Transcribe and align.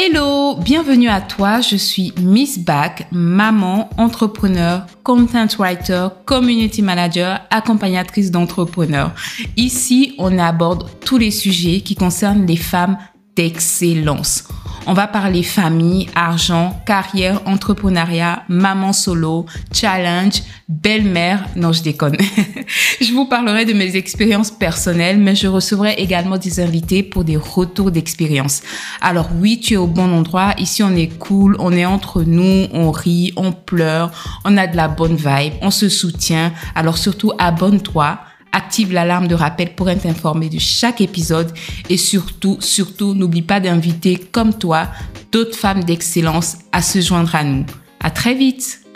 Hello, 0.00 0.54
bienvenue 0.54 1.08
à 1.08 1.20
toi. 1.20 1.60
Je 1.60 1.74
suis 1.74 2.12
Miss 2.20 2.56
Back, 2.56 3.08
maman, 3.10 3.90
entrepreneur, 3.98 4.86
content 5.02 5.48
writer, 5.58 6.06
community 6.24 6.82
manager, 6.82 7.40
accompagnatrice 7.50 8.30
d'entrepreneurs. 8.30 9.10
Ici, 9.56 10.14
on 10.18 10.38
aborde 10.38 10.88
tous 11.04 11.18
les 11.18 11.32
sujets 11.32 11.80
qui 11.80 11.96
concernent 11.96 12.46
les 12.46 12.54
femmes 12.54 12.96
d'excellence. 13.34 14.44
On 14.90 14.94
va 14.94 15.06
parler 15.06 15.42
famille, 15.42 16.08
argent, 16.14 16.82
carrière, 16.86 17.42
entrepreneuriat, 17.44 18.44
maman 18.48 18.94
solo, 18.94 19.44
challenge, 19.70 20.42
belle-mère. 20.66 21.44
Non, 21.56 21.72
je 21.72 21.82
déconne. 21.82 22.16
je 23.02 23.12
vous 23.12 23.26
parlerai 23.26 23.66
de 23.66 23.74
mes 23.74 23.96
expériences 23.96 24.50
personnelles, 24.50 25.18
mais 25.18 25.34
je 25.34 25.46
recevrai 25.46 25.92
également 25.98 26.38
des 26.38 26.58
invités 26.60 27.02
pour 27.02 27.24
des 27.24 27.36
retours 27.36 27.90
d'expérience. 27.90 28.62
Alors 29.02 29.28
oui, 29.38 29.60
tu 29.60 29.74
es 29.74 29.76
au 29.76 29.86
bon 29.86 30.10
endroit. 30.10 30.54
Ici, 30.56 30.82
on 30.82 30.96
est 30.96 31.18
cool, 31.18 31.54
on 31.58 31.72
est 31.72 31.84
entre 31.84 32.22
nous, 32.22 32.68
on 32.72 32.90
rit, 32.90 33.34
on 33.36 33.52
pleure, 33.52 34.10
on 34.46 34.56
a 34.56 34.66
de 34.66 34.76
la 34.78 34.88
bonne 34.88 35.16
vibe, 35.16 35.52
on 35.60 35.70
se 35.70 35.90
soutient. 35.90 36.50
Alors 36.74 36.96
surtout, 36.96 37.32
abonne-toi 37.38 38.20
active 38.52 38.92
l'alarme 38.92 39.28
de 39.28 39.34
rappel 39.34 39.74
pour 39.74 39.90
être 39.90 40.06
informé 40.06 40.48
de 40.48 40.58
chaque 40.58 41.00
épisode 41.00 41.52
et 41.88 41.96
surtout, 41.96 42.56
surtout, 42.60 43.14
n'oublie 43.14 43.42
pas 43.42 43.60
d'inviter 43.60 44.16
comme 44.16 44.54
toi 44.54 44.88
d'autres 45.32 45.56
femmes 45.56 45.84
d'excellence 45.84 46.58
à 46.72 46.82
se 46.82 47.00
joindre 47.00 47.34
à 47.34 47.44
nous. 47.44 47.66
À 48.00 48.10
très 48.10 48.34
vite! 48.34 48.87